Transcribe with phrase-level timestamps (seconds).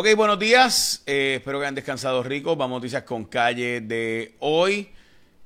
[0.00, 1.02] Ok, buenos días.
[1.06, 2.56] Eh, espero que hayan descansado ricos.
[2.56, 4.90] Vamos a noticias con calle de hoy,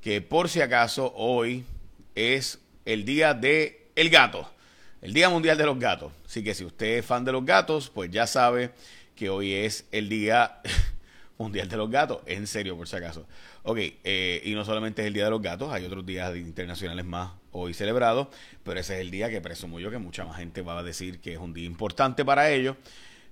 [0.03, 1.64] que por si acaso hoy
[2.14, 4.46] es el día de el gato,
[5.01, 6.12] el Día Mundial de los Gatos.
[6.27, 8.72] Así que si usted es fan de los gatos, pues ya sabe
[9.17, 10.60] que hoy es el Día
[11.38, 12.19] Mundial de los Gatos.
[12.26, 13.26] En serio, por si acaso.
[13.62, 17.06] Ok, eh, y no solamente es el Día de los Gatos, hay otros días internacionales
[17.06, 18.28] más hoy celebrados,
[18.64, 21.20] pero ese es el día que presumo yo que mucha más gente va a decir
[21.20, 22.77] que es un día importante para ellos.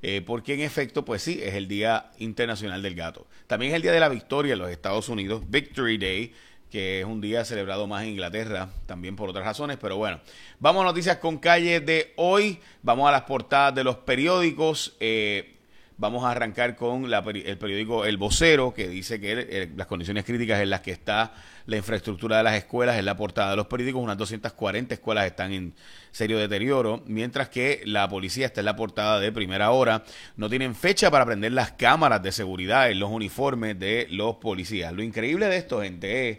[0.03, 3.27] Eh, porque en efecto, pues sí, es el Día Internacional del Gato.
[3.47, 6.33] También es el Día de la Victoria en los Estados Unidos, Victory Day,
[6.71, 10.21] que es un día celebrado más en Inglaterra, también por otras razones, pero bueno.
[10.61, 14.97] Vamos a noticias con calle de hoy, vamos a las portadas de los periódicos.
[15.01, 15.60] Eh,
[16.01, 20.71] Vamos a arrancar con el periódico El Vocero, que dice que las condiciones críticas en
[20.71, 21.35] las que está
[21.67, 24.03] la infraestructura de las escuelas en la portada de los periódicos.
[24.03, 25.75] Unas 240 escuelas están en
[26.11, 30.03] serio deterioro, mientras que la policía está en la portada de primera hora.
[30.37, 34.95] No tienen fecha para prender las cámaras de seguridad en los uniformes de los policías.
[34.95, 36.39] Lo increíble de esto, gente, es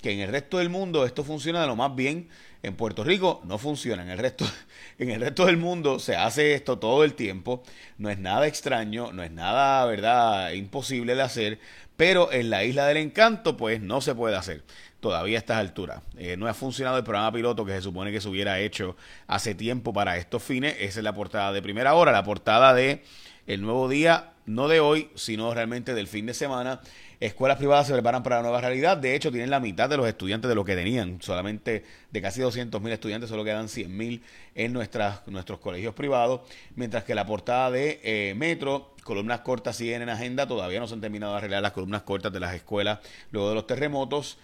[0.00, 2.30] que en el resto del mundo esto funciona de lo más bien
[2.62, 4.44] en Puerto Rico no funciona, en el resto,
[4.98, 7.62] en el resto del mundo se hace esto todo el tiempo,
[7.98, 11.58] no es nada extraño, no es nada, ¿verdad?, imposible de hacer,
[11.96, 14.62] pero en la isla del encanto pues no se puede hacer
[15.00, 16.00] todavía a estas alturas.
[16.16, 19.54] Eh, no ha funcionado el programa piloto que se supone que se hubiera hecho hace
[19.54, 23.02] tiempo para estos fines, esa es la portada de primera hora, la portada de
[23.46, 26.80] el nuevo día, no de hoy, sino realmente del fin de semana,
[27.22, 28.96] Escuelas privadas se preparan para la nueva realidad.
[28.96, 31.22] De hecho, tienen la mitad de los estudiantes de lo que tenían.
[31.22, 34.24] Solamente de casi 200 mil estudiantes, solo quedan 100 mil
[34.56, 36.40] en nuestras, nuestros colegios privados.
[36.74, 40.48] Mientras que la portada de eh, Metro, columnas cortas siguen en agenda.
[40.48, 42.98] Todavía no se han terminado de arreglar las columnas cortas de las escuelas
[43.30, 44.38] luego de los terremotos.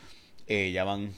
[0.47, 1.15] Eh, ya van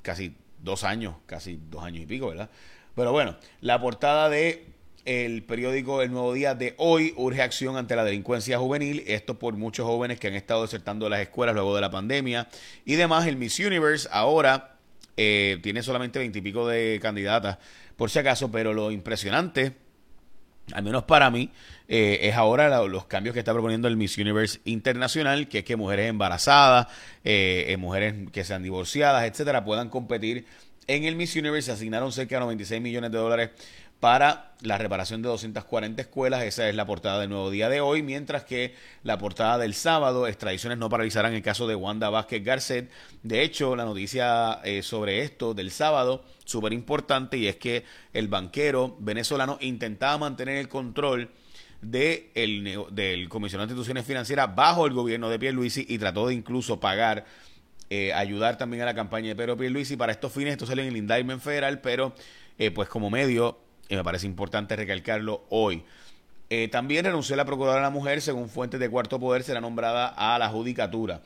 [0.00, 2.48] casi dos años, casi dos años y pico, ¿verdad?
[2.94, 4.71] Pero bueno, la portada de
[5.04, 9.02] el periódico El Nuevo Día de hoy urge acción ante la delincuencia juvenil.
[9.06, 12.48] Esto por muchos jóvenes que han estado desertando las escuelas luego de la pandemia
[12.84, 13.26] y demás.
[13.26, 14.76] El Miss Universe ahora
[15.16, 17.58] eh, tiene solamente veintipico de candidatas,
[17.96, 19.72] por si acaso, pero lo impresionante,
[20.72, 21.50] al menos para mí,
[21.88, 25.76] eh, es ahora los cambios que está proponiendo el Miss Universe Internacional, que es que
[25.76, 26.86] mujeres embarazadas,
[27.24, 30.46] eh, mujeres que sean divorciadas, etcétera, puedan competir
[30.86, 31.66] en el Miss Universe.
[31.66, 33.50] Se asignaron cerca de 96 millones de dólares
[34.02, 36.42] para la reparación de 240 escuelas.
[36.42, 38.74] Esa es la portada del nuevo día de hoy, mientras que
[39.04, 42.90] la portada del sábado, extradiciones no paralizarán el caso de Wanda Vázquez Garcet.
[43.22, 48.26] De hecho, la noticia eh, sobre esto del sábado, súper importante, y es que el
[48.26, 51.30] banquero venezolano intentaba mantener el control
[51.80, 56.34] de el, del Comisionado de Instituciones Financieras bajo el gobierno de Pierluisi y trató de
[56.34, 57.24] incluso pagar
[57.88, 60.54] eh, ayudar también a la campaña de Pedro Pierluisi para estos fines.
[60.54, 62.16] Esto sale en el indictment federal, pero
[62.58, 63.61] eh, pues como medio
[63.92, 65.82] y me parece importante recalcarlo hoy.
[66.48, 70.06] Eh, también renunció la Procuradora de la Mujer, según fuentes de Cuarto Poder, será nombrada
[70.06, 71.20] a la Judicatura.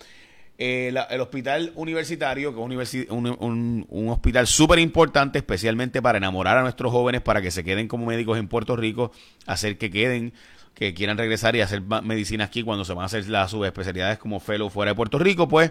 [0.59, 6.62] Eh, el hospital universitario, que es un, un, hospital súper importante, especialmente para enamorar a
[6.62, 9.12] nuestros jóvenes, para que se queden como médicos en Puerto Rico,
[9.47, 10.32] hacer que queden,
[10.75, 14.41] que quieran regresar y hacer medicina aquí cuando se van a hacer las subespecialidades como
[14.41, 15.71] fellow fuera de Puerto Rico, pues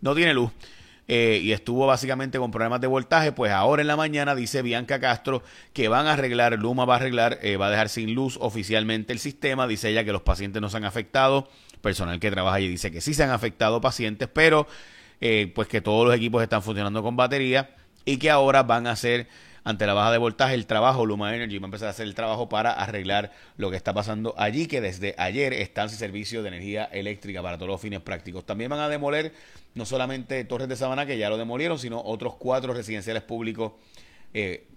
[0.00, 0.52] no tiene luz.
[1.08, 4.98] Eh, y estuvo básicamente con problemas de voltaje, pues ahora en la mañana dice Bianca
[4.98, 8.36] Castro que van a arreglar, Luma va a arreglar, eh, va a dejar sin luz
[8.40, 11.48] oficialmente el sistema, dice ella que los pacientes no se han afectado,
[11.80, 14.66] personal que trabaja allí dice que sí se han afectado pacientes, pero
[15.20, 17.70] eh, pues que todos los equipos están funcionando con batería
[18.04, 19.28] y que ahora van a hacer
[19.66, 22.14] ante la baja de voltaje, el trabajo, Luma Energy va a empezar a hacer el
[22.14, 26.48] trabajo para arreglar lo que está pasando allí, que desde ayer están sin servicio de
[26.50, 28.46] energía eléctrica para todos los fines prácticos.
[28.46, 29.32] También van a demoler
[29.74, 33.72] no solamente Torres de Sabana, que ya lo demolieron, sino otros cuatro residenciales públicos
[34.34, 34.68] eh,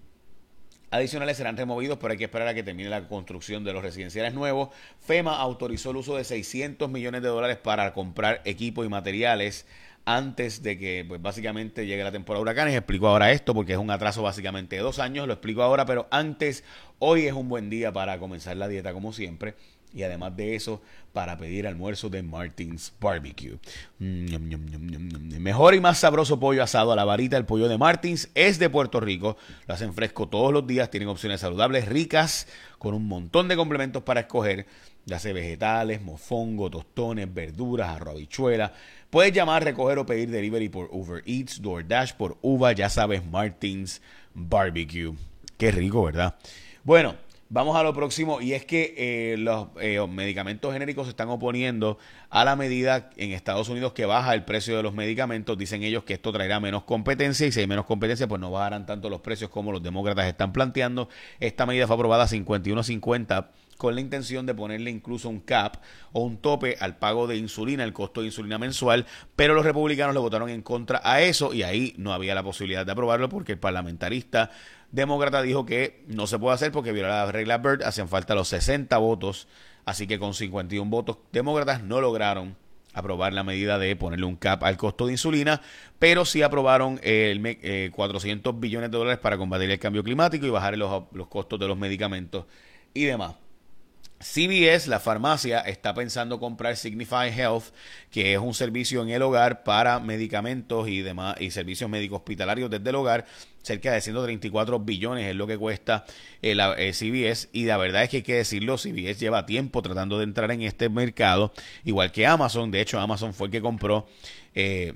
[0.90, 4.34] adicionales serán removidos, pero hay que esperar a que termine la construcción de los residenciales
[4.34, 4.70] nuevos.
[5.02, 9.66] FEMA autorizó el uso de 600 millones de dólares para comprar equipo y materiales
[10.04, 12.74] antes de que pues básicamente llegue la temporada de huracanes.
[12.74, 16.08] Explico ahora esto porque es un atraso básicamente de dos años, lo explico ahora, pero
[16.10, 16.64] antes,
[16.98, 19.54] hoy es un buen día para comenzar la dieta como siempre.
[19.92, 20.80] Y además de eso,
[21.12, 23.58] para pedir almuerzo de Martins Barbecue.
[23.98, 27.36] Mm, mejor y más sabroso pollo asado a la varita.
[27.36, 29.36] El pollo de Martins es de Puerto Rico.
[29.66, 30.90] Lo hacen fresco todos los días.
[30.90, 32.46] Tienen opciones saludables, ricas,
[32.78, 34.66] con un montón de complementos para escoger.
[35.06, 38.72] Ya sea vegetales, mofongo, tostones, verduras, arroz, habichuela
[39.10, 44.00] Puedes llamar, recoger o pedir delivery por Uber Eats, DoorDash, por Uva, ya sabes, Martins
[44.34, 45.14] Barbecue.
[45.58, 46.36] Qué rico, ¿verdad?
[46.84, 47.16] Bueno,
[47.52, 51.98] Vamos a lo próximo y es que eh, los eh, medicamentos genéricos se están oponiendo
[52.28, 55.58] a la medida en Estados Unidos que baja el precio de los medicamentos.
[55.58, 58.86] Dicen ellos que esto traerá menos competencia y si hay menos competencia pues no bajarán
[58.86, 61.08] tanto los precios como los demócratas están planteando.
[61.40, 63.48] Esta medida fue aprobada 51-50
[63.78, 65.78] con la intención de ponerle incluso un cap
[66.12, 70.14] o un tope al pago de insulina, el costo de insulina mensual, pero los republicanos
[70.14, 73.52] le votaron en contra a eso y ahí no había la posibilidad de aprobarlo porque
[73.52, 74.50] el parlamentarista
[74.92, 78.48] demócrata dijo que no se puede hacer porque viola la regla Bird, hacían falta los
[78.48, 79.48] 60 votos,
[79.84, 82.56] así que con 51 votos demócratas no lograron
[82.92, 85.60] aprobar la medida de ponerle un cap al costo de insulina,
[85.98, 90.50] pero sí aprobaron el, 400 eh, billones de dólares para combatir el cambio climático y
[90.50, 92.46] bajar los, los costos de los medicamentos
[92.92, 93.34] y demás.
[94.22, 97.64] CVS, la farmacia, está pensando comprar Signify Health,
[98.10, 102.68] que es un servicio en el hogar para medicamentos y demás y servicios médicos hospitalarios
[102.68, 103.24] desde el hogar.
[103.62, 106.04] Cerca de 134 billones es lo que cuesta
[106.42, 110.18] el, eh, CVS y la verdad es que hay que decirlo, CVS lleva tiempo tratando
[110.18, 111.52] de entrar en este mercado,
[111.84, 112.70] igual que Amazon.
[112.70, 114.06] De hecho, Amazon fue el que compró
[114.54, 114.92] eh,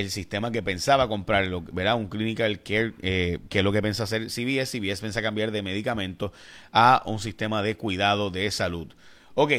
[0.00, 1.96] el sistema que pensaba comprar, ¿verdad?
[1.96, 4.78] Un clinical care, eh, que es lo que piensa hacer CVS.
[4.78, 6.32] CVS piensa cambiar de medicamento
[6.72, 8.88] a un sistema de cuidado de salud.
[9.34, 9.52] Ok,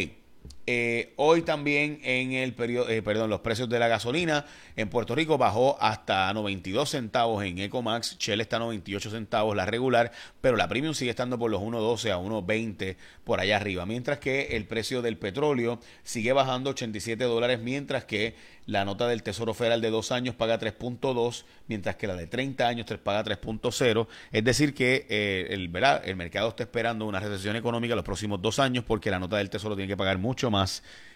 [0.69, 5.15] eh, hoy también en el periodo, eh, perdón, los precios de la gasolina en Puerto
[5.15, 10.11] Rico bajó hasta 92 centavos en Ecomax, Shell está a 98 centavos la regular,
[10.41, 14.57] pero la premium sigue estando por los 1.12 a 1.20 por allá arriba, mientras que
[14.57, 18.35] el precio del petróleo sigue bajando 87 dólares, mientras que
[18.65, 22.67] la nota del Tesoro Federal de dos años paga 3.2, mientras que la de 30
[22.67, 24.07] años paga 3.0.
[24.33, 25.71] Es decir, que eh, el,
[26.03, 29.49] el mercado está esperando una recesión económica los próximos dos años porque la nota del
[29.49, 30.56] Tesoro tiene que pagar mucho más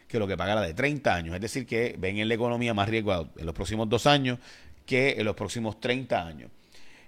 [0.07, 1.35] que lo que paga la de 30 años.
[1.35, 4.39] Es decir, que ven en la economía más riesgo en los próximos dos años
[4.85, 6.51] que en los próximos 30 años.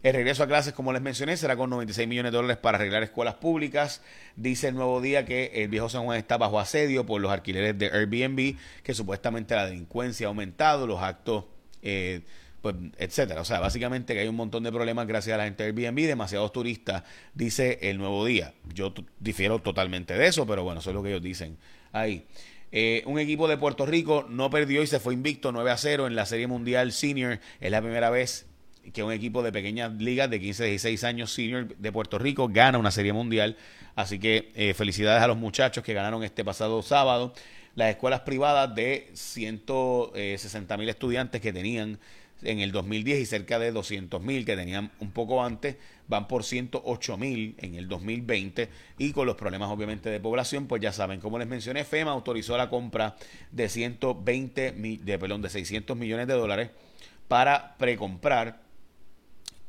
[0.03, 3.03] El regreso a clases, como les mencioné, será con 96 millones de dólares para arreglar
[3.03, 4.01] escuelas públicas.
[4.35, 7.77] Dice el nuevo día que el viejo San Juan está bajo asedio por los alquileres
[7.77, 11.45] de Airbnb, que supuestamente la delincuencia ha aumentado, los actos,
[11.81, 12.21] eh,
[12.63, 13.42] pues, etcétera.
[13.42, 16.07] O sea, básicamente que hay un montón de problemas gracias a la gente de Airbnb,
[16.07, 18.54] demasiados turistas, dice el nuevo día.
[18.74, 21.57] Yo difiero totalmente de eso, pero bueno, eso es lo que ellos dicen
[21.92, 22.25] ahí.
[22.71, 26.07] Eh, un equipo de Puerto Rico no perdió y se fue invicto 9 a 0
[26.07, 27.42] en la Serie Mundial Senior.
[27.60, 28.48] Es la primera vez
[28.94, 32.77] que un equipo de pequeñas ligas de 15, 16 años senior de Puerto Rico gana
[32.77, 33.57] una serie mundial.
[33.95, 37.33] Así que eh, felicidades a los muchachos que ganaron este pasado sábado.
[37.75, 42.00] Las escuelas privadas de 160 eh, mil estudiantes que tenían
[42.45, 46.44] en el 2010 y cerca de 200 mil que tenían un poco antes, van por
[46.44, 51.19] 108 mil en el 2020 y con los problemas obviamente de población, pues ya saben,
[51.19, 53.16] como les mencioné, FEMA autorizó la compra
[53.51, 56.69] de 120, de, perdón, de 600 millones de dólares
[57.28, 58.63] para precomprar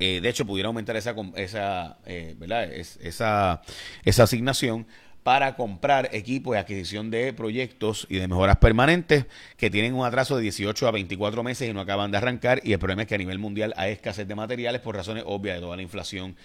[0.01, 2.65] eh, de hecho, pudiera aumentar esa, esa, eh, ¿verdad?
[2.73, 3.63] esa,
[4.05, 4.87] esa asignación
[5.25, 9.25] para comprar equipos y adquisición de proyectos y de mejoras permanentes
[9.57, 12.61] que tienen un atraso de 18 a 24 meses y no acaban de arrancar.
[12.63, 15.57] Y el problema es que a nivel mundial hay escasez de materiales por razones obvias
[15.57, 16.37] de toda la inflación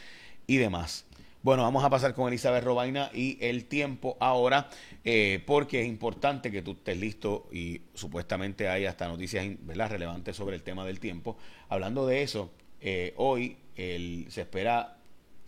[0.48, 1.06] y demás.
[1.42, 4.70] Bueno, vamos a pasar con Elizabeth Robaina y el tiempo ahora,
[5.04, 10.56] eh, porque es importante que tú estés listo y supuestamente hay hasta noticias relevantes sobre
[10.56, 11.38] el tema del tiempo.
[11.68, 14.99] Hablando de eso, eh, hoy se espera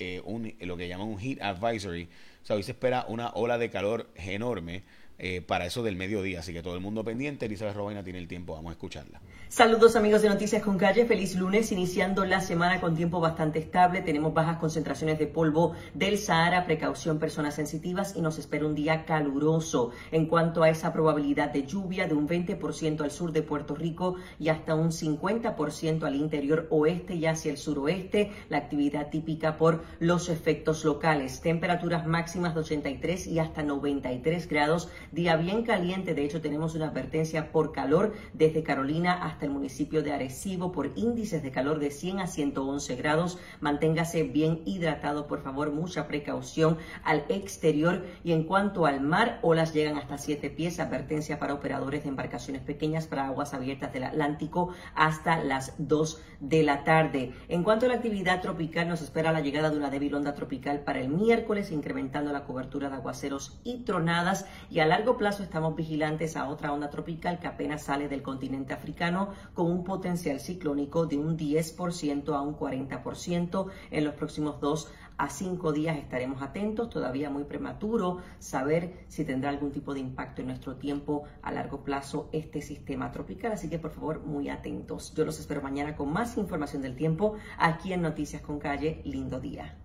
[0.01, 2.09] eh, un, lo que llaman un heat advisory.
[2.41, 4.81] O sea, hoy se espera una ola de calor enorme
[5.23, 6.39] eh, para eso del mediodía.
[6.39, 7.45] Así que todo el mundo pendiente.
[7.45, 8.55] Elizabeth Robaina tiene el tiempo.
[8.55, 9.21] Vamos a escucharla.
[9.49, 14.01] Saludos amigos de Noticias con Calle, feliz lunes, iniciando la semana con tiempo bastante estable,
[14.01, 19.03] tenemos bajas concentraciones de polvo del Sahara, precaución personas sensitivas y nos espera un día
[19.03, 19.91] caluroso.
[20.11, 24.15] En cuanto a esa probabilidad de lluvia de un 20% al sur de Puerto Rico
[24.39, 29.83] y hasta un 50% al interior oeste y hacia el suroeste, la actividad típica por
[29.99, 36.25] los efectos locales, temperaturas máximas de 83 y hasta 93 grados, día bien caliente, de
[36.25, 41.43] hecho tenemos una advertencia por calor desde Carolina hasta el municipio de Arecibo por índices
[41.43, 43.39] de calor de 100 a 111 grados.
[43.59, 48.05] Manténgase bien hidratado, por favor, mucha precaución al exterior.
[48.23, 50.79] Y en cuanto al mar, olas llegan hasta 7 pies.
[50.79, 56.63] Advertencia para operadores de embarcaciones pequeñas para aguas abiertas del Atlántico hasta las 2 de
[56.63, 57.33] la tarde.
[57.49, 60.79] En cuanto a la actividad tropical, nos espera la llegada de una débil onda tropical
[60.79, 64.45] para el miércoles, incrementando la cobertura de aguaceros y tronadas.
[64.69, 69.33] Y a plazo estamos vigilantes a otra onda tropical que apenas sale del continente africano
[69.53, 73.67] con un potencial ciclónico de un 10% a un 40%.
[73.89, 79.49] En los próximos dos a cinco días estaremos atentos, todavía muy prematuro saber si tendrá
[79.49, 83.79] algún tipo de impacto en nuestro tiempo a largo plazo este sistema tropical, así que
[83.79, 85.13] por favor muy atentos.
[85.13, 89.01] Yo los espero mañana con más información del tiempo aquí en Noticias con Calle.
[89.03, 89.77] Lindo día.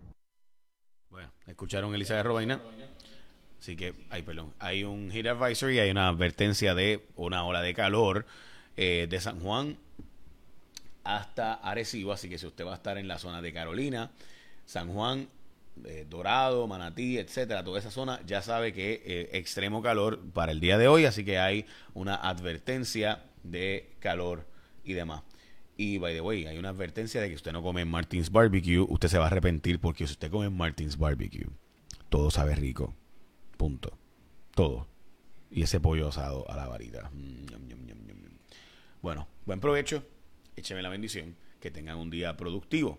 [1.11, 2.61] Bueno, escucharon Elizabeth Robaina.
[3.61, 7.75] Así que, ay, perdón, hay un heat advisory, hay una advertencia de una ola de
[7.75, 8.27] calor
[8.77, 9.77] eh, de San Juan
[11.05, 12.13] hasta Arecibo.
[12.13, 14.11] Así que si usted va a estar en la zona de Carolina,
[14.67, 15.29] San Juan,
[15.85, 20.61] eh, Dorado, Manatí, etcétera, toda esa zona, ya sabe que eh, extremo calor para el
[20.61, 21.05] día de hoy.
[21.05, 24.47] Así que hay una advertencia de calor
[24.85, 25.23] y demás.
[25.77, 29.09] Y by the way, hay una advertencia de que usted no come Martins Barbecue, usted
[29.09, 31.49] se va a arrepentir porque si usted come Martins Barbecue,
[32.09, 32.95] todo sabe rico.
[33.57, 33.97] Punto.
[34.55, 34.87] Todo.
[35.51, 37.11] Y ese pollo asado a la varita.
[37.13, 37.47] Mm,
[39.03, 40.05] bueno, buen provecho.
[40.57, 41.37] Écheme la bendición.
[41.61, 42.99] Que tengan un día productivo.